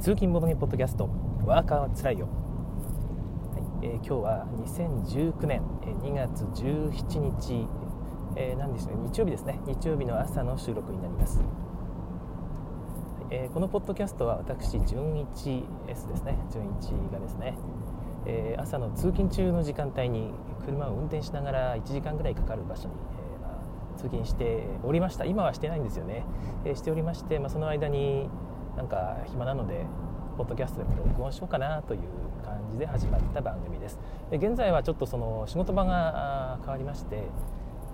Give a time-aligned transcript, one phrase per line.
[0.00, 1.08] 通勤ボドゲポッドキャスト
[1.44, 2.28] ワーカーはつらいよ、
[3.52, 7.66] はいえー、今日は2019年2月17日、
[8.36, 9.58] えー、何でしょう日曜日ですね。
[9.66, 11.40] 日曜日の朝の収録になります、
[13.30, 16.38] えー、このポッドキャストは私純一 S ですね。
[16.52, 17.58] 純一がですね、
[18.24, 20.30] えー、朝の通勤中の時間帯に
[20.64, 23.48] 車を運転しながら1時間ぐらいかかる場所に、えーま
[23.96, 25.24] あ、通勤しておりました。
[25.24, 26.24] 今はしてないんですよね、
[26.64, 28.30] えー、しておりまして、まあ、その間に
[28.78, 29.84] なんか暇なので
[30.36, 32.00] ポッドキャストでも録音しようかなという
[32.44, 33.98] 感じで始まった番組です。
[34.30, 37.24] で現在はちょっとその仕事場が変わりまして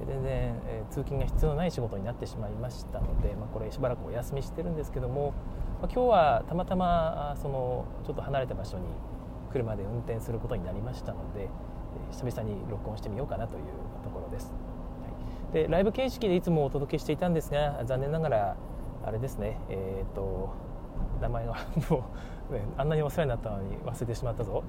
[0.07, 5.33] 全然、え、通勤が必要のない仕事になってしまいましたので、まあ、これしばらくお休みしてるんですけども、
[5.81, 8.85] まあ、今日はたまたまそのちょっと離れた場所に
[9.51, 11.49] 車で運転することになりましたので、え、
[12.11, 13.63] 久々に録音してみようかなという
[14.03, 14.53] ところです、
[15.53, 18.57] はい、でライブ形式でいつもお届けしていたんですが残念ながら
[19.07, 20.74] あれですねえっ、ー、と
[21.21, 21.57] 名前が
[21.91, 22.05] も
[22.51, 24.63] う、 ね、あんなにお世話になったのに忘れてしまったぞ。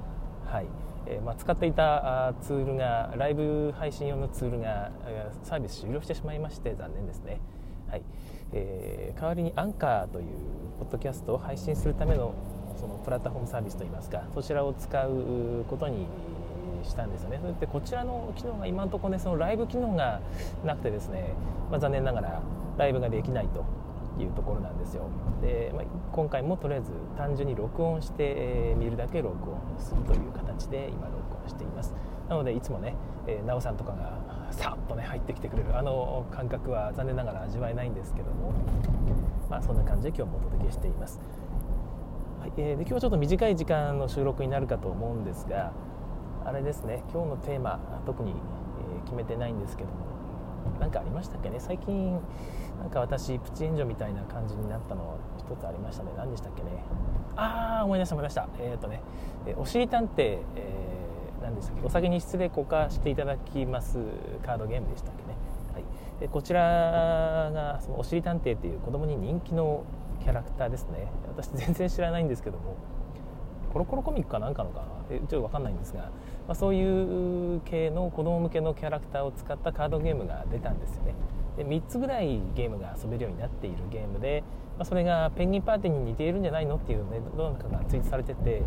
[0.45, 0.66] はい。
[1.08, 4.90] えー、まあ、使っていたツールがライブ配信用のツールが
[5.44, 7.40] サービス終了してしまいまして残念ですね、
[7.90, 8.02] はい。
[8.54, 10.26] えー、代わりにアンカーという
[10.80, 12.34] ポッドキャストを配信するための
[12.76, 16.08] そのプラットフォームサービスといいますかそちらを使うことに
[16.84, 17.39] したんですよね。
[17.42, 20.22] それでこちらの機能が今のところねそのライブ機能が
[20.64, 21.34] なくてですね、
[21.72, 22.42] まあ、残念ながら
[22.78, 23.66] ライブができないと。
[24.19, 25.03] いうところなんですよ。
[25.41, 31.94] で、まあ、今回もとりあえず単純に録音して、え、見るだけ録音するという形で今録音しています。
[32.30, 32.95] なのでいつもね、
[33.27, 34.17] えー、なおさんとかが
[34.52, 38.53] さっとね入ってきてくれるあの感覚は残念ながら味わえないんですけども。
[39.49, 41.19] まあそんな感じで今日もお届けしています、
[42.41, 45.71] はいえー、で今日はちょっと短い時間の収録になるかと思うんですが
[46.45, 48.36] あれですね今日のテーマ特に、え
[49.05, 50.14] 決めてないんですけども。
[50.80, 51.59] 何かありましたっけね？
[51.59, 52.19] 最近
[52.80, 56.11] なんか私プチ援助みたいな感じになったの一つありましたね。
[56.17, 56.63] 何でしたっけ？
[56.63, 56.69] ね
[57.35, 58.47] ああ思い出した思い出した。
[58.59, 59.02] えっ、とね、
[59.45, 61.86] えおしり探偵、えー、何でしたっけ？
[61.86, 63.98] お酒に失礼交換していただきます
[64.45, 65.36] カードゲームでしたっけね、
[65.73, 65.83] はい、
[66.21, 66.61] えこちら
[67.54, 69.83] がそのおしり探偵っていう子供に人気の
[70.21, 71.08] キャラクターですね。
[71.27, 72.75] 私全然知らないんですけども
[73.73, 75.17] コロコロコミックかなんかのかな？
[75.17, 76.09] ちょっと分かんないんですが、
[76.48, 81.14] まあ、そういう系の子供向けのキャラクターを使ったカードゲームが出たんですよね。
[81.58, 84.44] で3つぐらいゲームが遊べるようになっているゲームで、
[84.78, 88.64] まあ、それがペンギンパーティーに似ているんじゃないのっていうねどなたかがツイートされてて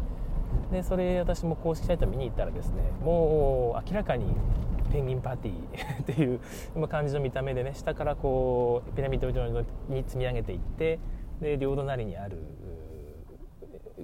[0.73, 4.25] でそれ私も公式サイト見に行ったらですねもう明らかに
[4.91, 10.99] ペンギンパーティーっていう感じの見た目でね下からこうピラミッド状に積み上げていって
[11.41, 12.39] で両隣にある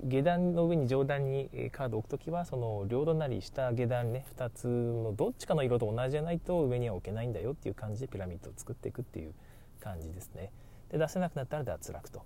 [0.05, 9.33] 下段の上に上段にカードを置く時はその両隣下下段ね2つのどっちかの色と同じじゃないと上には置けないんだよっていう感じでピラミッドを作っていくっていう
[9.81, 10.51] 感じですね。
[10.91, 12.23] で出せなくなったら脱落と。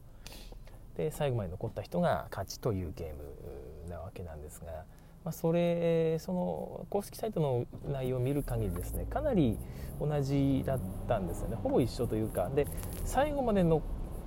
[0.96, 4.84] で最後まで残った人が勝ちというゲームなわけなんですが、
[5.24, 9.58] まあ、それその公式サイトの内容を見る限りですねかなり
[10.00, 11.56] 同じだったんですよね。
[11.56, 12.50] ほぼ一緒というか。
[12.54, 12.66] で
[13.04, 13.82] 最後までの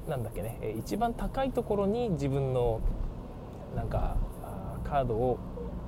[0.07, 2.81] なんだっけね一番高いところに自分の
[3.75, 4.17] なんか
[4.83, 5.39] カードを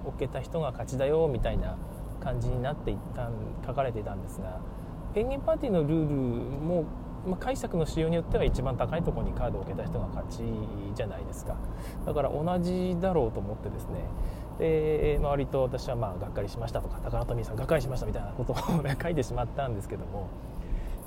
[0.06, 1.78] 置けた人が勝ちだよみたいな
[2.22, 3.30] 感じになっていった
[3.66, 4.60] 書かれていたんですが
[5.14, 6.86] ペンギンパーティーのルールも、
[7.28, 10.42] まあ、解釈の仕様によっては一番高いとこにカードを置けた人が勝ち
[10.96, 11.56] じゃないですか。
[12.06, 14.00] だから同じだろうと思ってですね
[14.60, 18.56] で、まあ、割と私はまあがっかりしましたとか高野富さんがっかりしましたみたいなことを、
[19.02, 20.28] 書いてしまったんですけども、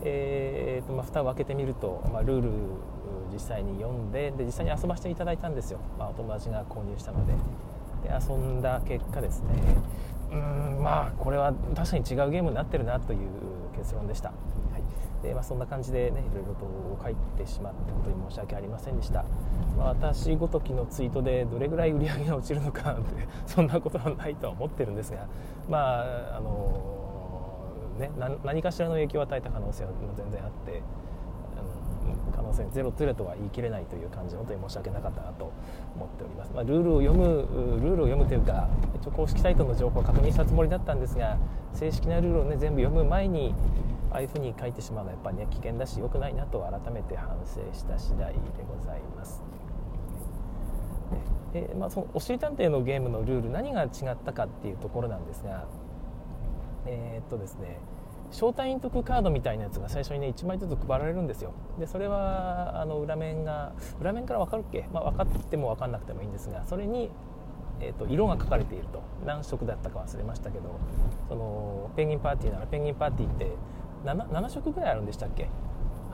[0.02, 2.50] えーとまあ、蓋を開けてみると、まあ、ルール
[3.32, 7.34] 実際に読んでで実際に遊ばせていただいたんですよ、まあ、お友達が購入したので。
[8.02, 9.48] で遊んだ結果ですね。
[10.30, 13.18] うんまあこれは確かに違うゲームになってるなという
[13.76, 14.34] 結論でした、は
[14.78, 15.22] い。
[15.22, 16.66] でまあ、そんな感じでねいろいろと
[17.02, 19.24] 書いてしまって本当に申し訳ありませんでした、
[19.76, 25.26] まあ、私ごときのツイートでどれぐらい売り上げが落ちるのかってそんなことはないとは思ってるんですが
[25.68, 27.05] まああの
[27.96, 28.10] ね
[28.44, 30.82] 何かしらの影響を与えた可能性は全然あって
[32.34, 35.52] 可能性ゼロゼロとは言い切れないという感じで本当に申し訳なかったなと
[35.96, 38.68] 思っております、まあ、ルールを読むルールを読むというか
[39.00, 41.38] 一応公式サイトの情報を確認したつもりだったんですが
[41.74, 43.54] 正式なルールをね全部読む前に
[44.10, 48.38] ああいうふうに書いてしまうのはやっぱりね危険だし良くないなと改めて反省した次第で
[48.68, 49.42] ございます。
[51.52, 55.64] でまあ、そのおしり探偵のゲームのルール何が違ったかっていうところなんですが
[56.86, 57.78] えー、っとですね
[58.30, 61.52] 招待員得カードみたいなやつが最初にね1枚ずつ配られるんですよ。
[61.78, 67.10] でそれはあの裏面が裏面から分かるっけ、まあ、分かっても分かんなくてもいいんですがそれに、
[67.80, 69.02] えーと、色が書かれていると。
[69.24, 70.78] 何色だったか忘れましたけど
[71.28, 73.50] そのペンギンパーティーならペンギンパーティーって
[74.04, 75.48] 7, 7色ぐらいあるんでしたっけ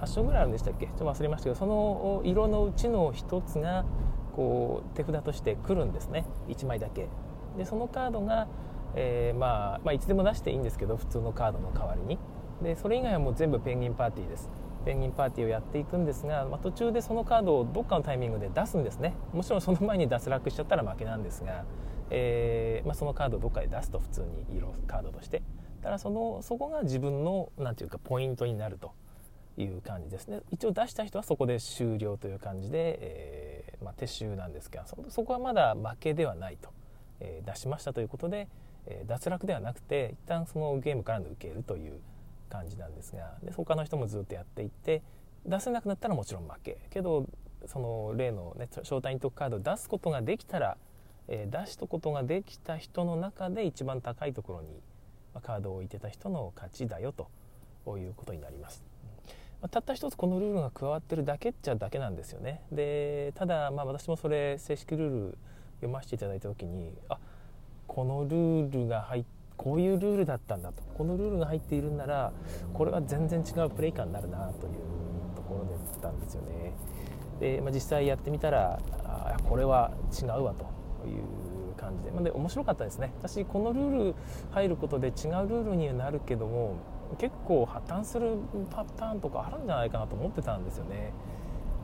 [0.00, 0.86] ？8色ぐらいあるんでしたっけ？
[0.86, 3.84] ちょっと忘れましたけどその色のうちの1つが
[4.34, 6.24] こう手札として来るんですね。
[6.48, 7.08] 1枚だけ。
[7.56, 8.48] でそのカードが、
[8.94, 12.18] えー、まあ、まあいつでも出していいんですけど普通のカードの代わりに。
[12.62, 14.50] でそれ以外はもう全部ペンギンパーティーです。
[14.84, 19.14] ペンギンパーティーをやっていくんですが、まあ、途中でそのカードをどっかのタイミングで出すんですね。
[19.32, 21.64] もちろんその前に脱落しちゃったら負けなんですが、
[22.10, 25.42] えー、まあ、そのカードをどっかで出すと普通に色カードとして。
[25.82, 28.92] ただそのそこが自分の何て言うかポイントになると
[29.56, 30.40] いう感じですね。
[30.50, 36.70] 一応出した人はそこで終了という感じで、えー、まあ、撤収なんですがそこはまだ負けではないと、
[37.20, 38.48] えー、出しましたということで、
[38.86, 42.00] え、脱落ではなくて一旦そのゲームから抜けるという
[42.48, 45.02] 感じなんですがで他の人もずっとやっていって
[45.46, 47.26] 出せなくなったらもちろん負けけど
[47.66, 50.76] その例の、ね、招待特カードを出すことができたら、
[51.28, 54.80] え出したことができた人の中で一番高いところに
[55.42, 57.28] カードを置いてた人の勝ちだよと
[57.98, 58.82] いうことになります。
[59.70, 65.38] たった一つこのルールが加わってるだけっちゃだけなんですよねでただまあ私もそれ正式ルール
[65.76, 67.18] 読ませていただいた時にあ
[67.94, 69.24] このルールが入っ
[69.58, 70.82] こういうルールだったんだと。
[70.96, 72.32] このルールが入っているんなら
[72.72, 74.72] これは全然違うプレイ感になるなという
[75.36, 76.72] ところだったんですよね。
[77.38, 80.64] で、まあ、実際やってみたらあこれは違うわと
[81.06, 83.12] いう感じで,、まあ、で面白かったですね。
[83.18, 84.14] 私このルール
[84.50, 86.76] 入ることで違うルールにはなるけども
[87.18, 88.36] 結構破綻する
[88.70, 91.12] パターンとかあるんじゃないかなと思ってたんですよね、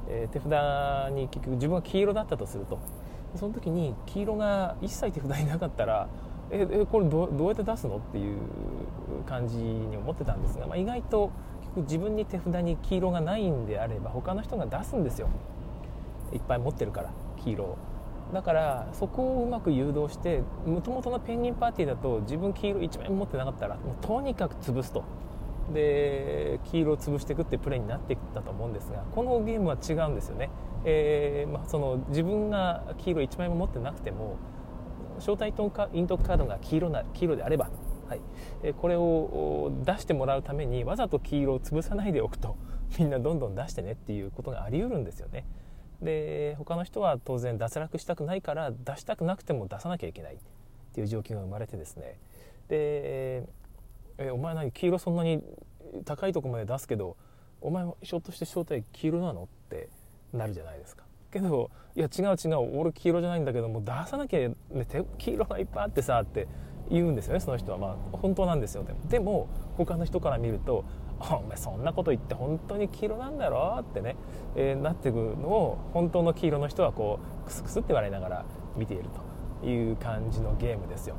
[0.08, 2.78] えー、手札に結局自分が黄色だったとすると。
[3.38, 6.08] その時に黄色が一切手札になかったら
[6.50, 8.38] ええこれどうやって出すのっていう
[9.26, 11.31] 感じに思ってたんですが、まあ、意外と
[11.76, 15.29] 自分に手札に黄色がないんであれば他の人が出すんですよ。
[16.32, 17.11] いっぱい持ってるから
[17.43, 17.79] 黄色を。
[18.32, 25.05] だからそこをうまく誘導してもともとのペンギンパーティーだと自分黄色1枚持ってなかったらもうとにかく潰すと。
[25.73, 30.50] で黄色を潰していくっていうプレーになっていったと思うんですがこのゲームは違うんですよね、
[30.85, 34.37] えー、まあ、その自分が黄色1枚も持ってなくても
[35.19, 35.49] 招待
[35.93, 37.70] イントカードが黄色な黄色であれば、
[38.09, 38.20] はい。
[38.75, 42.56] これを出してもらうためにわざと黄色を潰さないでおくと
[42.99, 45.44] みんなどんどん出してねっていうことがあり得るんですよね。
[46.00, 50.38] で他の人は当然脱落したくないから出したくなくても出さなきゃいけないっ
[50.94, 52.19] ていう状況が生まれてですね。
[52.69, 53.49] で
[54.19, 55.43] えお前何黄色そんなに
[56.05, 57.17] 高いとこまで出すけど
[57.61, 59.44] お前ひょっとして正体黄色なの？
[59.44, 59.88] って
[60.32, 61.05] なるじゃないですか。
[61.31, 64.56] けどいや違う違う俺黄色じゃないんだけども出さなきゃ、ね、
[65.19, 66.49] 黄色がいっぱいあってさって
[66.91, 67.79] 言うんですよねその人は。
[67.79, 68.99] まあ本当なんですよでも。
[69.09, 70.85] でも他の人から見ると
[71.21, 73.79] お前そんなこと言って本当に黄色なんだろ？
[73.81, 74.17] ってね、
[74.56, 79.05] えー、なってくのを本当の黄色の人はこうクスクスって笑いながら見ている
[79.61, 81.17] という感じのゲームですよ。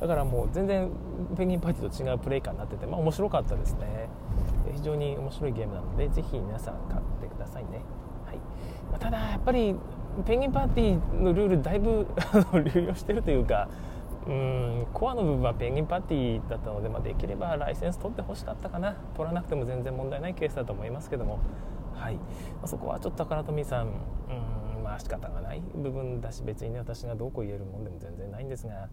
[0.00, 0.90] だからもう全然
[1.36, 4.08] ペンギンパーティーと違うプレイ感になってて、まあ、面白かったですね。
[4.74, 7.80] 非常に面白いゲームなのでぜひ皆さん買ってくださいね、
[8.26, 8.36] はい。
[8.90, 9.74] まあ、ただやっぱり
[10.26, 12.06] ペンギンパーティーのルールだいぶ
[12.74, 13.68] 流用してるというか
[14.26, 18.96] うんコアの部分はペンギンパーティーだったので、まあ、できればライセンス取ってほしかったかな。
[19.14, 21.38] 取らなくても全然問題ないケースだと思いますけども、
[21.94, 22.14] はい。
[22.16, 22.22] ま
[22.64, 25.62] あ、そこはちょっと宝富さんうんまあ仕方がない。
[25.74, 28.88] 部分だし別にね私がどうこう言えるもんでも全然ないんですが。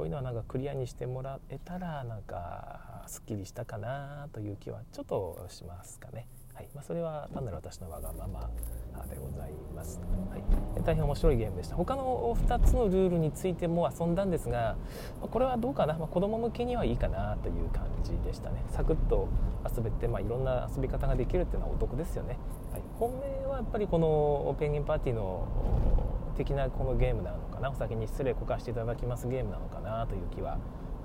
[0.00, 6.26] こういうのはなんかクリアにしてもらえたらなんかすっきりしたかなという気はちょっとしますかね。
[6.54, 6.68] はい。
[6.74, 8.48] まあ、それは単なる私のわがまま
[9.10, 10.42] でございます、はい、
[10.84, 11.76] 大変面白いゲームでした。
[11.76, 14.76] 他の2つのルールについても遊んだんですが
[15.20, 18.64] これはどうかな、まあ、子供向けにはいいかなという感じでしたね。
[18.70, 19.28] サクッと
[19.76, 22.38] 遊べて、まあ、いろんな遊び方ができるっていうのはお得ですよね、
[22.72, 25.46] はい、本命はやっぱりこのペンギンパーティーの
[26.38, 30.58] 的なこのゲームなのかなお先に失礼こかしていただきますゲームなのかなという気は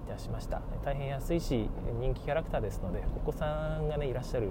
[0.07, 0.61] いたしました。
[0.83, 1.69] 大変安いし
[1.99, 4.49] 人気キャラクターですのでお子さんがねいらっしゃる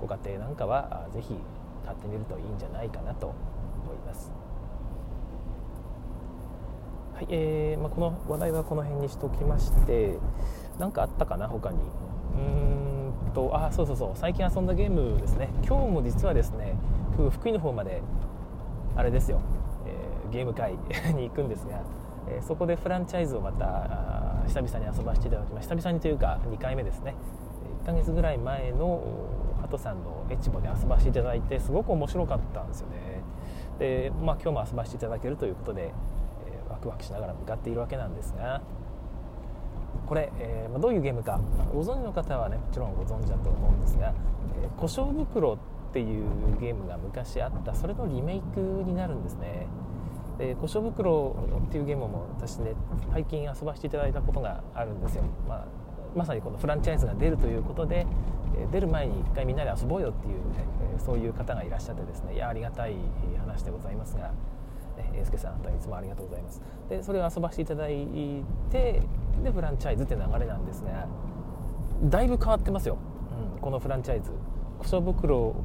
[0.00, 1.36] ご家庭なんかはぜひ
[1.84, 3.34] 買ってみるといいんじゃないかなと思
[3.92, 4.30] います。
[7.14, 10.16] はいえーまあ、この話題はこの辺にしておきまして
[10.78, 11.78] 何かあったかな他に。
[11.78, 15.48] うーんとあそうそうそう最近遊んだゲームですね。
[15.66, 16.76] 今日も実はですね
[17.30, 18.00] 福井の方まで
[18.94, 19.40] あれですよ、
[20.30, 20.72] ゲーム会
[21.14, 21.80] に行くんですが、
[22.28, 25.74] え、そこでフランチャイズをまた久々に遊ばせていただきました。
[25.74, 27.14] 久々にというか2回目ですね。
[27.82, 29.00] 1ヶ月ぐらい前の
[29.60, 33.22] ハトさんのエチボで遊ばせていただいてすごく面白かったんですよね。
[33.78, 35.92] で、まあ、今日も遊ばせていただけるということで、
[36.46, 38.60] えー、ワクワクしながら向かっているわけなんですが
[40.06, 41.40] これ、えー、まあ、どういうゲームか
[41.72, 44.12] ご存知の方はねもちろんご存知だと思うんですが
[44.62, 45.56] 「えー、故障袋」っ
[45.92, 46.24] ていう
[46.60, 47.74] ゲームが昔あった。
[47.74, 49.66] それのリメイクになるんですね。
[50.38, 51.34] で故障袋
[51.68, 52.74] っていうゲームも私ね
[53.12, 55.64] 最近遊ばせていただいたことがあるんですよ、まあ、
[56.14, 58.06] まさにこのフランチャイズが出るということで
[58.70, 60.64] 出る前に一回みんなで遊ぼうよっていう、ね、
[61.04, 62.94] そういう方がいらっしゃってですねいやありがたい
[63.40, 64.28] 話でございますが
[64.96, 66.60] ね、えー、すけさんいつもありがとうございます。
[66.88, 68.06] でそれを遊ばせていただい
[68.70, 69.02] て
[69.42, 71.06] でフランチャイズって流れなんですが
[72.04, 72.98] だいぶ変わってますよ、
[73.54, 74.30] うん、このフランチャイズ。
[74.78, 75.56] 小勝袋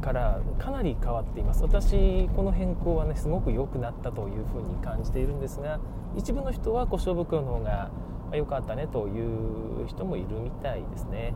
[0.00, 1.62] からかなり変わっています。
[1.62, 5.78] 私この変更はねすごく良くなったというふうに感じているんですが
[6.16, 7.90] 一部の人は小勝袋の方が
[8.32, 11.34] 良かったねという人もいるみたいですね、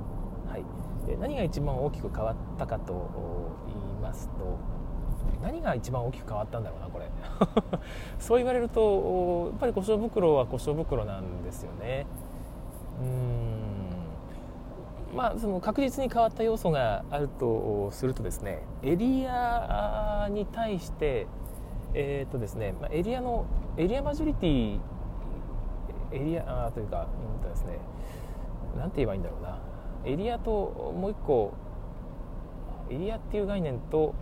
[0.49, 0.65] はい、
[1.07, 3.11] で何が一番大きく変わったかと
[3.67, 4.59] 言いますと
[5.43, 7.11] 何が一番大きく変わったんだろうなこれ。
[8.19, 12.07] そう言われるとやっぱり故障袋は故障袋なんですよね。
[13.03, 13.44] うん。
[15.15, 21.27] まあその確実に変わった要素があるとするとですねエリアに対して
[21.95, 24.81] えー、っとですねまあエリアのエリアマジョリティ
[26.13, 27.07] エリアあというか
[27.37, 27.79] うんとですね
[28.77, 29.59] 何て言えばいいんだろうな。
[30.05, 31.55] エリアともう一個
[32.91, 34.15] エリアっていう概念と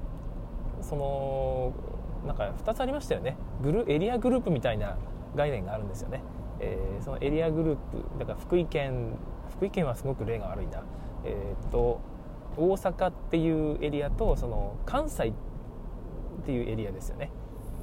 [0.81, 1.73] その
[2.27, 3.37] なんか2つありましたよね。
[3.63, 4.97] グルエリアグループみたいな
[5.35, 6.23] 概念があるんですよね、
[6.61, 9.17] えー、そのエリアグループだから福井県
[9.63, 10.83] 福井県はすごく例が悪いな。
[11.25, 12.01] えー、と
[12.57, 15.33] 大阪っていうエリアとその関西っ
[16.45, 17.31] ていうエリアですよね、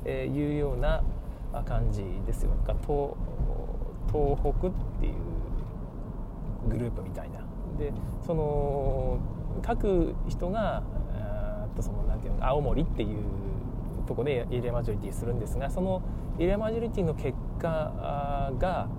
[0.04, 1.02] えー、いうような
[1.66, 2.52] 感じですよ。
[2.66, 3.14] 東
[4.12, 5.14] 東北っていう
[6.68, 7.40] グループみたいな。
[7.78, 7.94] で
[8.26, 9.18] その
[9.62, 10.84] 各人が
[11.78, 13.20] とそのなていうの青森っていう
[14.06, 16.02] とこでエリアマジョリティするんですがその
[16.40, 18.90] エリアマジョリティの結果が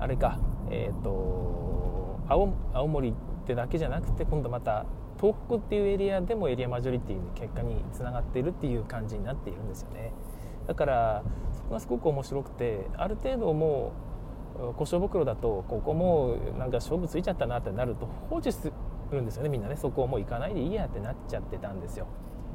[0.00, 0.53] あれか。
[0.70, 3.12] え、ー、と青青森っ
[3.46, 4.86] てだけじゃなくて今度また
[5.20, 10.12] 東北っていうエリアでもエリアマジョリティの結果につながっているっていう感じになっているんですよね。
[10.66, 13.92] だからそこがすごく面白くてある程度も
[14.56, 18.72] う故障袋だとここもなんか勝負ついちゃったなってなると放置す
[19.10, 19.76] るんですよねみんなね。
[19.76, 22.06] そこをもう行かないでいいやってなっちゃってたんですよ。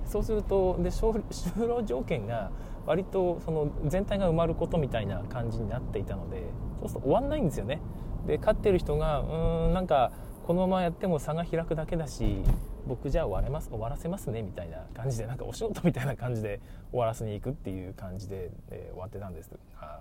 [0.06, 2.52] そうするとで 就労条件が
[2.90, 6.42] 割とその全体が埋まることみたいな感じになっていたので
[6.80, 7.80] そうすると終わんないんですよね
[8.26, 10.12] で勝ってる人がうーんなんか
[10.48, 12.42] このままやっても差が開くだけだし
[12.88, 19.60] 僕じゃあ終われます終わらせますねみたいな感じでなんかお仕事みたいな感じで 終わらせに行くっていう感じで、えー、終わってたんですが、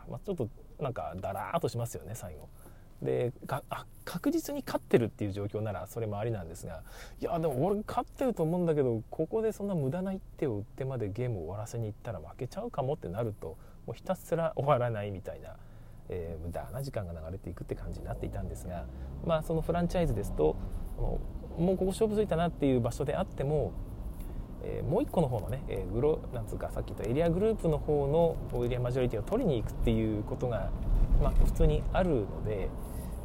[0.09, 0.49] まあ、ちょっと
[0.81, 2.49] なんかだらーっとしますよね最後。
[3.03, 6.83] であ確実に勝ってるっていう状況ならそれもありなんですが
[7.21, 15.57] いやでも俺勝ってると思うんだけどここでそんな無駄な一手を打ってまでゲームを終わらせに行ったら負けちゃうかもってなるともうひたすら終わらないみたいな、
[16.09, 18.87] えー、無駄な時間が流れていくって感じになっていたんですが、
[19.25, 20.57] まあ、そのフランチャイズですと
[21.57, 23.73] もうここ勝負ついたなっていう場所であっても
[24.63, 28.07] え、もう1個の方のね、え、グロなんつうかさっき言ったエリアグループの方
[28.53, 30.71] のエリアマジョリティを取りに行くっていうことが、
[31.23, 32.69] まあ、普通にあるので、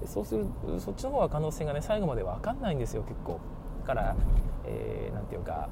[0.05, 0.45] そうする
[0.79, 3.39] そっちの方は可能性がね最後まで分かんないんですよ結構。
[3.81, 4.15] だから、
[4.65, 5.69] えー、ていうか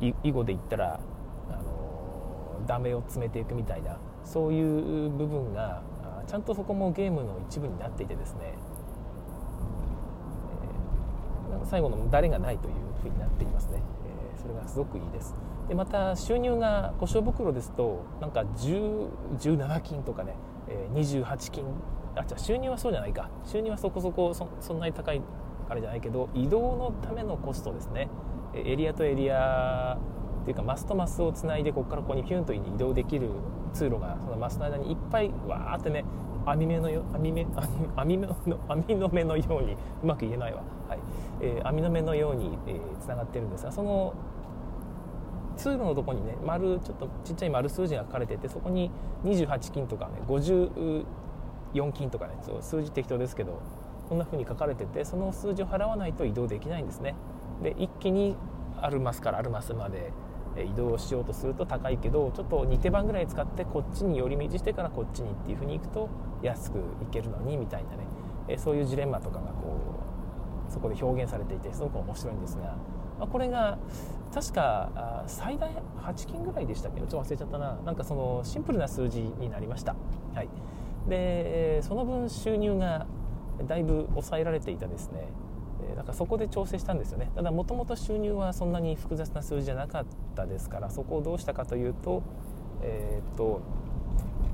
[0.00, 0.98] 囲碁で言ったら、
[1.50, 5.82] あのダメを詰めていくみたいなそういう部分が
[6.26, 8.54] ちゃんとそこもゲームの一部になっていてですね、
[11.52, 13.82] えー、最後の誰がないというふうになっていますね、
[14.34, 15.34] えー、それがすごくいいです。
[15.68, 20.34] でまた収入が故障袋ですとなんか17金とかね
[20.94, 21.64] 28金
[22.16, 23.28] あじゃあ収入はそうじゃないか。
[23.44, 25.20] 収入はそこそこそんなに高い
[25.68, 28.08] あれじゃないけど移動のためのコストですね。
[28.54, 29.98] エリアとエリア
[30.42, 33.30] っていうかマスとマスをつないでここからここにピュンと移動できる
[33.72, 36.04] 通路がそのマスの間にいっぱいわーってね
[36.46, 37.46] 網目のよ網目
[37.96, 38.36] 網目の
[38.68, 40.98] 網の目のようにうまく言えないわ、はい。
[41.40, 42.58] えー、網の目のように
[43.00, 44.12] つな、えー、がってるんですがその
[45.56, 48.90] 通路のとこにね丸ちょっとちっちゃい丸数字が書かれててそこに
[49.24, 51.04] 28金とかね50
[51.74, 53.60] 4金とかねそう数字適当ですけど
[54.08, 57.14] こんな風に書かれててその数字を払わないと移動できないんですね。
[57.62, 58.36] で一気に
[58.80, 60.12] アルマスからアルマスまで
[60.56, 66.08] 移動しようとすると高いけどちょっと2手番ぐらい使ってこっちに寄り道してからこっちにっていう風に行くと
[66.42, 68.58] 安く行けるのにみたいなね。
[68.58, 69.78] そういうジレンマとかがこ
[70.68, 72.76] うそこで表現されていてすごく面白いんですが、
[73.18, 73.78] まこれが
[74.34, 75.70] 確か最大
[76.02, 77.00] 8金ぐらいでしたっけ？
[77.00, 77.78] ちょっと忘れちゃったな。
[77.84, 79.96] なんかそのシンプルな数字になりました。
[80.34, 80.48] はい。
[81.08, 83.06] でその分収入が
[83.66, 85.28] だいぶ抑えられていたですね。
[85.96, 87.30] だからそこで調整したんですよね。
[87.34, 92.22] ただもともと収入はそんなに複雑な数字じゃなかったですからそこをどうしたかというと,、
[92.82, 93.60] えー、っと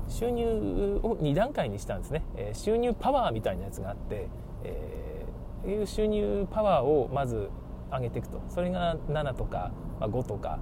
[0.09, 4.27] 収入を2段階にしたんですね、え収入パワーみたいなやつがあって、
[4.63, 7.49] えー、いう収入パワーをまず
[7.89, 8.41] 上げていくと。
[8.49, 10.59] それが7とか、ま、5とか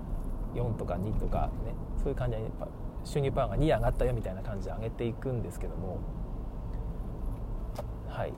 [0.55, 2.43] 4とか2とかねそういう感じで
[3.03, 5.97] 収入パワーが2上がったよみたいな感じで上げていくんですけども。
[8.07, 8.33] はい、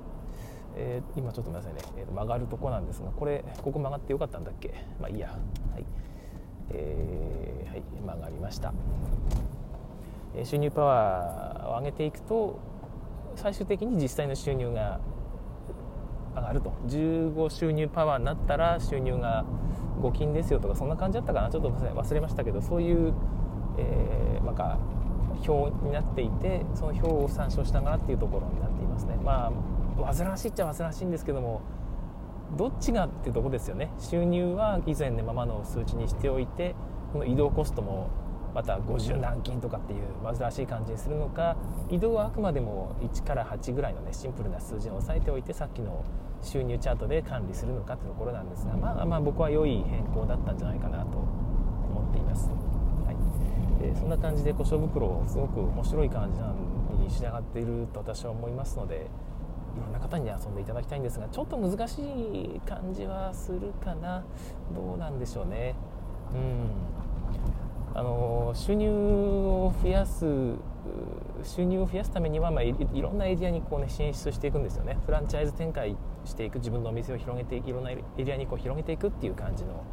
[0.75, 4.73] えー、今ちょっとごめんなさいね、えー、曲がるとこなんですがこれここ曲がってよかったんだっけ？
[4.99, 5.29] まあいいや、
[5.73, 5.85] はい。
[6.69, 8.73] えー、はい、まあ、上がりました、
[10.35, 12.59] え収入パワーを上げていくと
[13.35, 14.99] 最終的に実際の収入が
[16.35, 16.71] 上がると。
[16.87, 19.43] 15収入パワーになったら収入が
[20.01, 21.49] 5金ですよとかそんな感じだったかな？
[21.49, 23.13] ちょっと忘れましたけどそういう、
[23.77, 24.77] えー、なんか
[25.47, 29.17] 表になっていてその表を参照しながらっていうところになっていますね。
[29.23, 31.61] まあ煩わしいっちゃ煩わしいんですけども
[32.57, 33.91] どっちがっていうとこですよね。
[33.99, 36.75] 収入は以前のままの数値にしておいて
[37.13, 38.09] この移動コストも
[38.53, 41.55] また50何金とかっていう煩わしい感じにするのか
[41.89, 46.03] 移動はあくまでも1から8ぐらいのねシンプルな数字を押さえておいてさっきの
[46.41, 52.49] 収入チャートで管理するのかってところなんですがまあまあ僕は良い変更だったんじゃないかなと思っています、
[53.83, 56.39] えー、そんな感じで故障袋すごく面白い感じ
[57.03, 59.07] に仕上がっていると私は思いますので
[59.75, 64.23] いろんな方に遊んでいただきたいんですがちょっと難しい感じはするかな。
[64.75, 65.75] どうなんでしょうね。
[66.33, 66.69] うん。
[67.93, 70.25] あの収入を増やす
[71.43, 74.97] 収入を増やすためには、まあ、いろんなエリアにこう、ね、進出していくんですよね。
[75.05, 79.83] フランチャイズ展開していく自分のお店を広げていろんなエリアにこう広げていくっていう感じの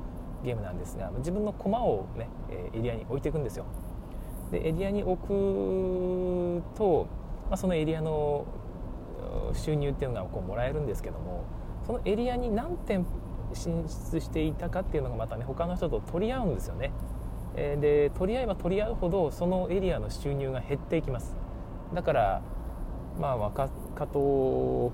[0.45, 2.29] ゲームなんですが自分の駒を、ね、
[2.73, 3.65] エリアに置いていくんですよ。
[4.51, 7.07] でエリアに置くと、
[7.49, 8.47] まあ、そのエリアの
[9.53, 11.45] 収入っていうのがこうもらえるんですけども
[11.87, 13.05] そのエリアに何点
[13.53, 16.93] 進出していたかっていうのがまたね他の人と取り合うんですよね。
[17.55, 21.37] で取り合えば取り合うほどそのエリアの収入が減っていきます。
[21.93, 22.43] だから
[23.19, 24.15] まあ若加藤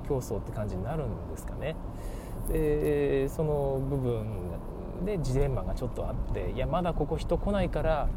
[0.09, 1.77] 競争って感じになるんですかね。
[2.49, 4.25] でその部分
[5.05, 8.09] でジレンマがちょっとあっていやまだここ人来ないから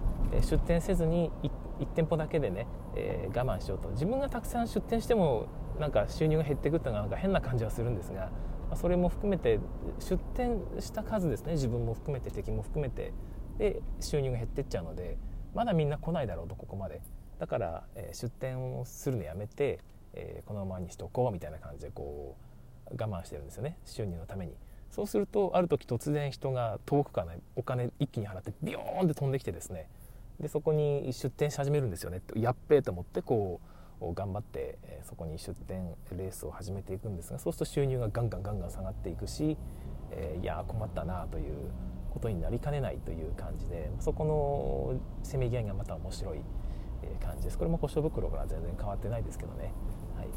[0.41, 1.31] 出店せずに
[1.79, 3.89] 1, 店舗だけでね、えー、我慢しようと。
[3.89, 5.47] 自分がたくさん出店しても
[5.79, 8.31] なんか収入が減っていくっていうのがなんか変な感じはするんですが
[8.75, 9.59] それも含めて
[9.99, 11.53] 出店した数ですね。
[11.53, 13.13] 自分も含めて敵も含めて。
[13.57, 15.17] で収入が減ってっちゃうので
[15.55, 17.01] まだみんな来ないだろうとここまで。
[17.39, 19.79] だから、えー、出店をするのやめて、
[20.13, 22.35] えー、このままにしとこうみたいな感じでこ
[22.91, 23.77] う我慢してるんですよね。
[23.85, 24.53] 収入のために。
[24.91, 29.89] そうするとある時突然人が遠くからお金一気に払ってビヨーンって飛んできてですね。
[30.39, 32.21] でそこに出店し始めるんですよね。
[32.35, 33.59] やっべえと思ってこ
[33.99, 39.57] う頑張って、そこに出店レースを始めていくんですがそうすると収入がガンガンガンガン下がっていくし、
[40.11, 41.71] え、いや困ったなという
[42.11, 46.39] ことになりかねないという感じでそこのせめぎ合いがまた面白い
[47.19, 47.57] 感じです。
[47.57, 49.71] これも故障袋から全然変わってないですけどね、
[50.15, 50.27] はい、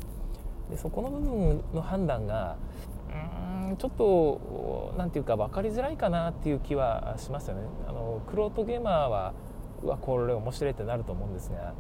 [0.70, 2.56] でそこの部分の判断が
[3.68, 9.34] うんちょっと何て言うか分かりづらいかなっていう気はしますよねあのクロートゲーマーは
[9.82, 11.74] うわこれ面白いってなると思うんですが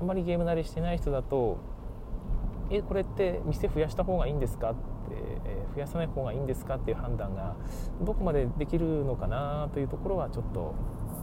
[0.00, 1.58] あんまりゲーム慣れしてない人だと
[2.70, 4.80] えこれって店増やした方がいいんですかって
[5.44, 7.54] え増やさない方がいいんですかっていう判断が
[8.00, 10.74] どこまでできるのかなというところはちょっと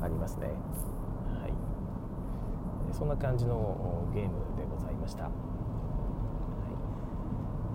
[0.02, 0.48] ありますね。
[0.48, 5.30] はい、そんな感じのゲームでございました。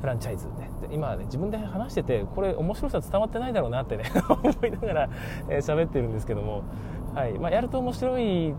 [0.01, 5.11] フランチャイズね今ね自分で話しててこれ面白さ伝わってないだろうなってね 思いながら喋、
[5.49, 6.63] えー、ってるんですけども、
[7.15, 7.33] はい。
[7.39, 8.55] まあ、やると面白い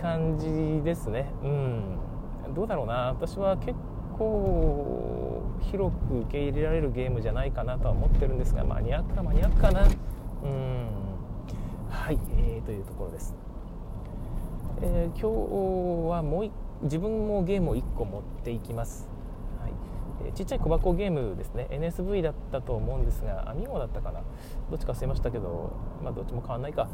[0.00, 1.32] 感じですね。
[1.42, 2.54] うん。
[2.54, 3.14] どうだろうな。
[3.18, 3.74] 私は結
[4.18, 9.82] 構広く受け入れられるゲームじゃないかなとは思ってるんですがマニアックかマニアックかな。
[9.82, 9.90] うん。
[11.88, 13.34] はい、えー、というところです、
[14.80, 16.50] えー、今日はもう
[16.82, 19.09] 自分もゲームを1個持っていきます。
[20.34, 21.66] ちっちゃい小箱ゲームですね。
[21.70, 24.20] NSV だったと思うんですがアミゴだったかな。
[24.70, 26.88] どっちか忘れましたけどまあどっちも変わんないか。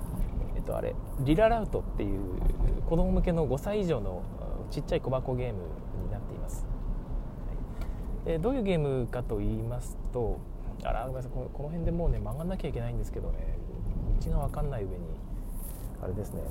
[0.54, 2.20] えっとあれリララウトっていう
[2.88, 4.22] 子供向けの5歳以上の
[4.70, 5.60] ちっちゃい小箱ゲーム
[6.04, 6.66] になっています。
[8.26, 10.38] えどういうゲームかと言いますと
[10.82, 11.32] あらごめんなさい。
[11.32, 13.58] このこの辺でもうね曲がんなきゃいけないんですけどね。
[14.24, 14.96] 道が分かんない上に
[16.02, 16.42] あれですね。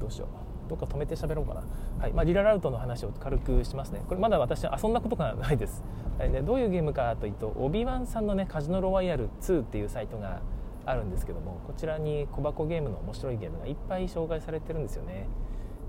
[0.00, 0.49] どうしよう。
[0.70, 1.62] どっか止めて喋ろうかな、
[1.98, 2.12] はい。
[2.12, 4.02] まあ、リララウトの話を軽くしますね。
[4.08, 5.82] これまだ私遊んだことがないです、
[6.16, 6.30] はい。
[6.30, 10.40] ね、どういうゲームかというとオビワンさんのねカジノロワイヤル2っていうサイトが
[10.86, 15.26] あるんですけどもこちらに小箱ゲームの面白いゲームがいっぱい紹介されてるんですよね。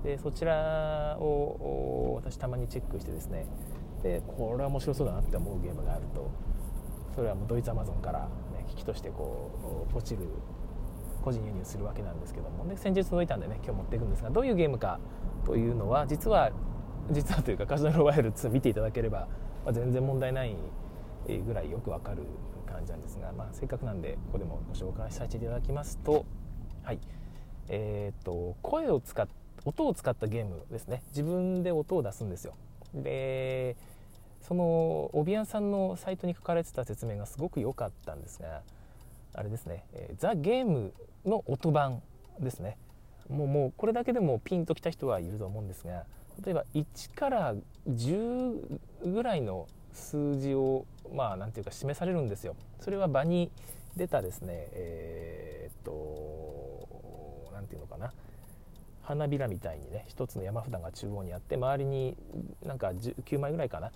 [0.02, 3.46] でそちらを私たまにチェックしてですね。
[4.02, 6.28] でこれは面白そうだなって思うゲームがあると。
[7.14, 8.20] それはもうドイツアマゾンから、
[8.54, 10.26] ね、機器としてこうポチる
[11.22, 15.00] 個人輸入するわけなんですけども、ね、先日届いたんでね今日持っていくんですがどういうゲームか
[15.44, 16.50] というのは実は
[17.10, 19.28] 実はというかカジノロワイヤル2見ていただければ、
[19.64, 20.56] まあ、全然問題ない
[21.46, 22.22] ぐらいよくわかる
[22.66, 26.24] 感じなんですが、まあ、せっかくなんでここでもご紹介させていただきますと
[26.82, 27.00] はい。
[27.68, 29.26] えー、っと声を使っ
[29.64, 31.02] 音を使ったゲームですね。
[31.10, 32.54] 自分で音を出すんですよ。
[32.94, 33.76] で
[34.40, 38.62] そのオビアンさんのサイトに書かれてた説明がすごく良かったんですが
[39.34, 40.92] あれですね、え、ザ・ゲーム
[41.24, 42.02] の音版
[42.40, 42.76] ですね。
[43.28, 46.04] もうもうこれだけでもピンときた人はいると思うんですが
[46.44, 47.54] 例えば1から
[47.88, 52.56] 10ぐらいの数字をまあ何ていうか示されるんですよ。
[52.80, 53.50] それは場に
[53.96, 58.12] 出たですねえー、っと何ていうのかな。
[59.02, 62.16] 花びらみたいにね一つの山札が中央にあって周りに
[62.64, 63.90] なんか9枚ぐらいかな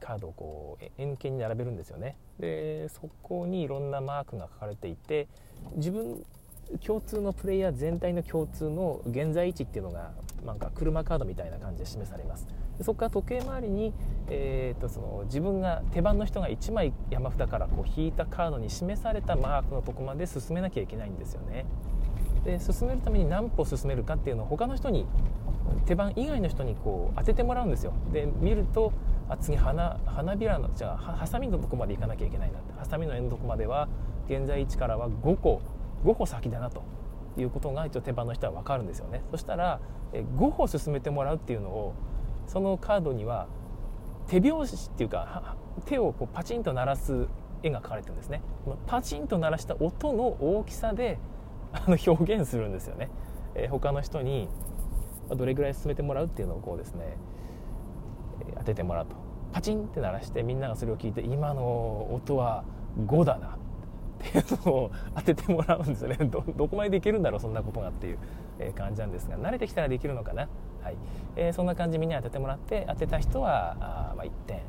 [0.00, 2.16] カードをこう円形に並べるんですよね。
[2.42, 5.28] でそこにいろんなマークが書かれていて
[5.76, 6.24] 自分
[6.84, 10.10] 共通のプレイヤー全体の共通の現在位置っていうのが
[10.44, 12.48] なんか車カードみたいな感じで示されます。
[12.78, 13.92] でそこから時計回りに、
[14.28, 21.64] えー、とその自分が手番の人が1枚山札からこう引いたカードに示されたマークのとこまで進めなきゃいけないんですよね。
[22.44, 25.06] で進めるために何歩進めるかっていうのを他の人に
[25.86, 27.92] 手番以外の人にこう当ててもらうんですよ。
[28.12, 28.92] で見ると
[29.28, 32.72] あ次花花びらのじゃあハサミのとこまで行かなきゃいけないなって。
[32.78, 33.88] ハサミの柄のとこまでは
[34.26, 35.60] 現在位置からは5個
[36.04, 36.82] 5歩先だなと
[37.36, 39.22] いうことが一応手番の人は分かるんですよね。
[39.30, 39.80] そしたら
[40.12, 41.94] 5歩進めてもらうっていうのを
[42.46, 43.46] そのカードには
[44.26, 45.56] 手拍子っていうか
[45.86, 47.28] 手をこうパチンと鳴らす
[47.62, 48.42] 絵が描かれてるんですね。
[48.86, 51.18] パチンと鳴らした音の大きさで
[51.72, 53.08] あの表現するんですよね、
[53.54, 54.48] えー、他の人に
[55.30, 57.16] どれぐらい進めてもらうっていうのをこうですね、
[58.56, 59.14] 当ててもらうと。
[59.52, 62.64] パチンって鳴らしてみんながそれを聞いて今の音は
[63.06, 63.50] 5だなっ
[64.18, 66.16] ていうのを当ててもらうんですよね。
[66.24, 68.18] どこまでできるんだろうそんなことがっていう
[68.74, 69.36] 感じなんですが。
[69.36, 70.48] 慣れてきたらできるのかな、
[70.82, 70.96] はい。
[71.36, 74.60] えー、そんな感じみんな当ててもらって当てた人はあ、まあ、1点、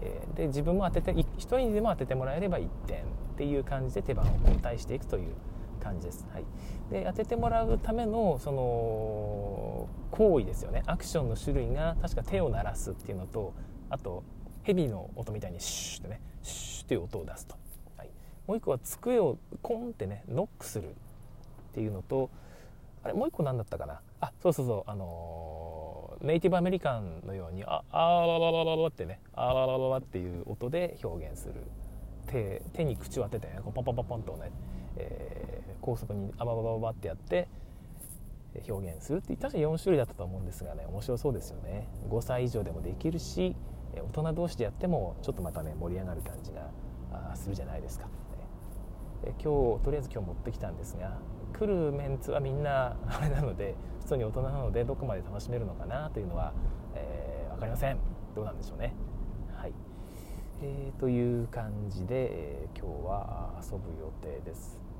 [0.00, 3.04] えー、で自分も当てて1人にでも当ててもらえれば1点っ
[3.36, 5.34] ていう感じで手番を交代していくという
[5.82, 6.44] 感じです、はい、
[6.90, 10.82] で当ててもらうためのその行為ですよね。
[10.86, 13.52] アクションの種類が確か手を鳴らすっていうのと
[13.90, 14.22] あと
[14.62, 17.56] 蛇の音みたいにシュッてねシュッていう音を出すと、
[17.96, 18.10] はい、
[18.46, 20.92] もう一個は机をコンってねノックするっ
[21.74, 22.30] ていうのと
[23.02, 24.00] あれもう一個何だったかな？
[24.20, 24.90] あそうそうそう。
[24.90, 31.54] あのー、ネイティブアメリカンのようにああわわわわわってねあわわわわっていう音で表現する。
[32.28, 34.52] 手手に口を当てて、ね、こうポンポンポンポンとね、
[34.96, 37.48] え、高速にあばばばばってやって
[38.68, 41.88] 表現するって確か4種類だったと思うんですがね面白そうですよね。
[42.08, 43.56] 5歳以上でもできるし
[43.94, 46.70] 大人同士でやってもちょっとまたね盛り上がる感じが
[47.34, 51.18] するじゃないですか、ね、今日とりあえず今日持ってきたんですが
[51.52, 56.52] 来るメンツはみんな あれなので普通に大人なのでどこまで楽しめるのかなというのは、
[56.94, 57.98] えー、分かりません。
[58.34, 58.94] どうなんでしょうね。
[59.54, 59.72] はい。
[60.62, 64.91] えー、という感じで、えー、今日は遊ぶ予定です。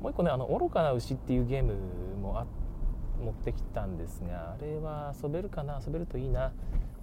[0.00, 1.74] もう一個ね「あの愚かな牛」っていうゲーム
[2.22, 2.46] もあ
[3.22, 6.52] 持ってきたんですがあれは遊べるかな遊べるといいな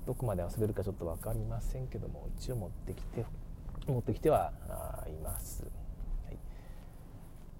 [0.05, 3.25] どこまで遊べるかちょっと分かりませんけども一応持ってきて
[3.87, 4.51] 持ってきては
[5.07, 5.63] います、
[6.25, 6.37] はい、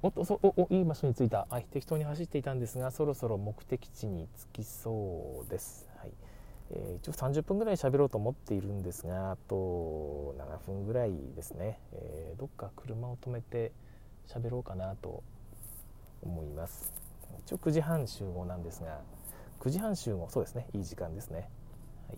[0.01, 6.11] おっとそおおいい場所に着いた、はい、適当に走っていたんですがそろそろ目的地に着きそうです、はい。
[6.71, 13.71] えー、一応30分ぐらい喋ろうと思っているんですがあと7分ぐらいですね、えー、どっか車を止めて
[14.27, 15.23] 喋ろうかなと
[16.21, 16.93] 思います。
[17.39, 18.99] 一応9時半集合なんですが
[19.59, 20.67] 9時半集合そうですね。
[20.73, 21.49] いい時間ですね、
[22.07, 22.17] はい、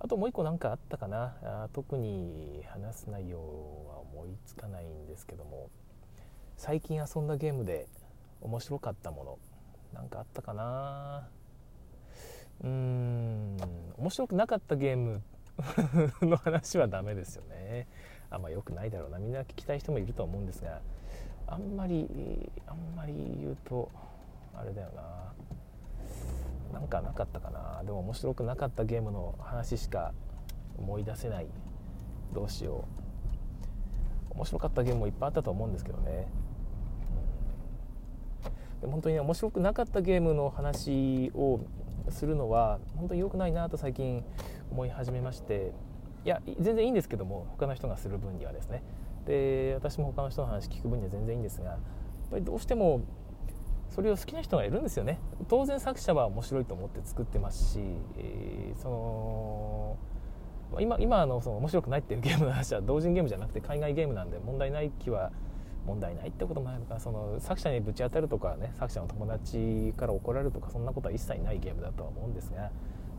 [0.00, 1.36] あともう一個何かあったかな。
[1.42, 5.70] あ特に話す内容は思いつかないんですけども。
[6.56, 7.88] 最近遊んだゲームで
[8.40, 9.38] 面白かったもの。
[9.92, 11.28] 何かあったかな。
[12.62, 13.56] うーん。
[13.96, 15.22] 面白くなかったゲーム。
[16.22, 17.86] の話はダメですよね。
[18.32, 19.18] あんま良くないだろうな。
[19.18, 20.80] みんな聞きたい人もいると思うんですが
[21.46, 23.90] あんまりあんまり言うと
[24.54, 25.02] あれだよな。
[26.72, 27.82] なんかなかったかな。
[27.84, 30.12] でも面白くなかったゲームの話しか
[30.78, 31.46] 思い出せない。
[32.32, 33.02] どうしよう。
[34.34, 36.26] 面白かったゲームもいっぱいあったと思うんですけどね、
[38.74, 41.60] うん、で本当に、ね、面白くなかったゲームの話を
[42.08, 44.24] するのは本当に良くないなと最近
[44.70, 45.72] 思い始めまして。
[46.24, 48.82] いや全然いいんですけども他の人がする分にはですね。
[49.26, 51.78] で私も他の人の話聞く分には全然いいんですがやっ
[52.30, 53.02] ぱりどうしても
[53.88, 55.18] それを好きな人がいるんですよね。
[55.48, 57.80] 当然作者は面白いと思って作ってますし、
[58.16, 65.30] えー、その今今のその面白くないっていうゲームの話は同人ゲームじゃなくて海外ゲームなんで問題ない気は
[65.86, 72.70] 問題ないってこともないのかその作者にぶち当たるとかね作者の友達から怒られるとかそんなことは一切ないゲームだとは思うんですが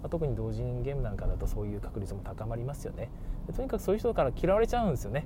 [0.03, 3.09] まあ、特に同人ゲームなんかだとそういう確率も高まりますよね。
[3.55, 5.25] とにかくそういう人から嫌われちゃうんですよね。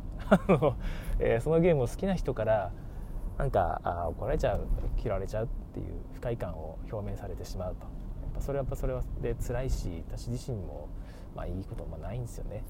[1.20, 2.72] えー、そのゲームを好きな人から
[3.40, 4.68] なんかあ怒られちゃう
[5.04, 7.86] 嫌われちゃうっていう不快感を表明されてしまうと。
[7.86, 7.88] や
[8.30, 10.90] っぱそれはやっぱそれはで辛いし私自身も
[11.36, 12.64] まあいいこともないんですよね、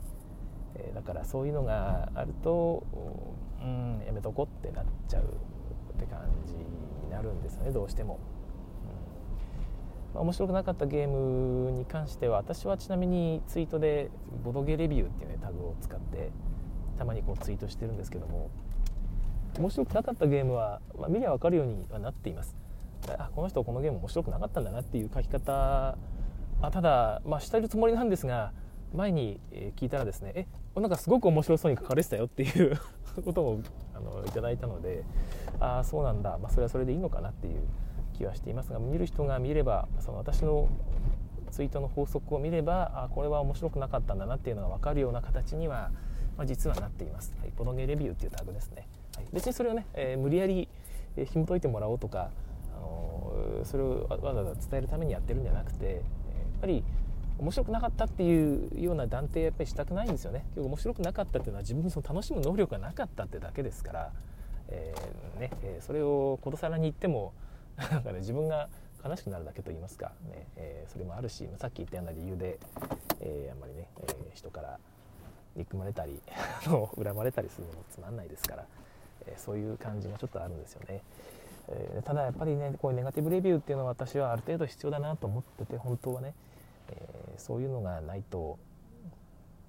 [0.76, 2.84] えー、だからそういうのがあると
[3.62, 5.28] うんやめとこってなっちゃうっ
[6.00, 8.20] て感じになるんですよねどうしても、
[10.18, 14.10] まあ、面白くなかったゲームに関しては私はちなみにツイートで
[14.44, 16.32] ボドゲレビューっていうねタグを使って
[16.98, 18.50] たまにこうツイートしてるんですけども
[19.60, 22.56] 面白くなかったゲームは、まあ、見りゃ分かるようにはなっています。
[23.20, 25.96] あこの人このゲーム面白くなかったんだなっていう書き方
[26.62, 28.52] あただ、まあ、してるつもりなんですが
[28.94, 29.40] 前に
[29.78, 30.48] 聞いたらですねえ
[30.80, 32.78] なんかすごく面白そうに書かれてたよっていう
[33.24, 33.62] ことを
[33.94, 35.04] あのいただいたので
[35.60, 37.62] ああそうなんだ、まあ、それはそれでいいのかなっていう
[38.18, 40.68] 気はしていますが見る人が見ればその私の
[41.52, 45.92] ツイートの法則を見ればあこれは面白くなかったんだなっていうのが分かるような形には、
[46.38, 47.34] まあ、実はなっています。
[47.40, 48.88] はい、ボドゲレビューっていうタグですね。
[49.16, 50.68] はい、別にそれをね、えー、無理やり、
[51.16, 52.30] えー、紐解いてもらおうとか、
[52.76, 56.04] あのー、それをわざわざ伝えるためにやってるんじゃなくて、えやっ
[56.62, 56.84] ぱり
[57.40, 64.12] 面白くなかったっていうような断定やっぱりしたくないんですよね結構面白くなかったっていうのは自分にその楽しむ能力がなかったってだけですから、
[64.70, 67.34] えー、ねえー、それをことさらに言っても
[67.78, 68.70] なんかね自分が
[69.06, 72.60] 悲しくなるだけと言いますか、ねえー、それもあるしさっき言ったような理由で、
[73.22, 74.80] えー、あんまりね、えー、人から
[75.56, 76.20] 憎まれたり
[76.66, 78.66] 恨まれたりするのもつまんないですから、
[79.26, 81.02] えそういう感じがちょっとあるんですよね。
[81.70, 86.36] えただやっぱりねこういうネガティブレビューっていうのは私はある程度必要だなと思ってて本当はね、
[86.90, 88.60] えそういうのがないと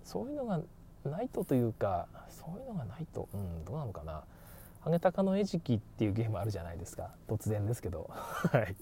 [0.04, 0.60] そういうのが
[1.04, 4.24] ないとというかそういうのがないと、うん、どうなのかな
[4.80, 7.10] 「ハゲタカの餌食」っていうゲームあるじゃないですか。
[7.26, 8.08] 突然ですけど。
[8.10, 8.76] はい。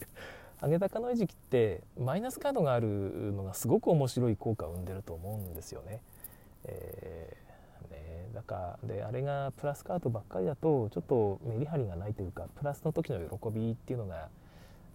[0.58, 2.86] ハゲタカの餌食ってマイナスカードがある
[3.32, 6.00] のがすごく面白い効果を生んでると思うんですよね。
[6.64, 14.28] えー、ねだからであれがプラスカードばっかりだとちょっとメリハリがないというかプラスの時の喜びっていうのが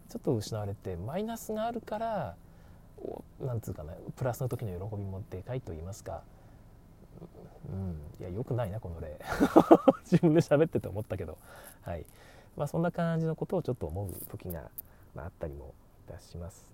[0.09, 2.35] ちょっと失われてマイナスがあるから
[3.39, 6.21] なんつうかなプラスの時の喜びもでかいと言いますか
[7.69, 7.97] うん。
[8.19, 9.19] いやよくないなこの例。
[10.03, 11.37] 自分で喋ってて思ったけど。
[11.81, 12.05] はい。
[12.55, 14.69] まあそんな感じのことをちょっと思う時が、
[15.15, 15.73] まあ、あったりも
[16.07, 16.67] いたします。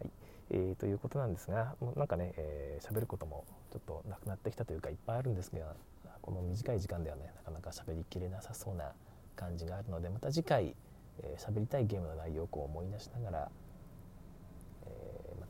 [0.00, 0.10] はい。
[0.50, 5.74] えー、ということなんですがもうなんかね喋、えー、ることもちょっとなくなってきたというかいっぱいあるんですが
[6.22, 8.92] この短い時間ではねなかなか喋りきれなさそうな
[9.36, 10.74] 感じがあるのでまた次回喋、
[11.22, 13.50] えー、りたいゲームの内容をこう思い出しながら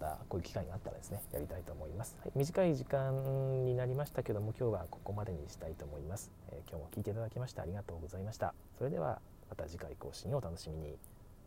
[0.05, 8.55] たこういう機会があったらですねやりたいと思います、はい、短い時間になりましたけども今日はここまでにしたいと思います、えー、今日も聞いていただきましてありがとうございました。
[8.77, 10.97] それではまた次回更新をお楽しみに。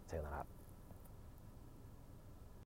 [0.08, 0.57] さようなら。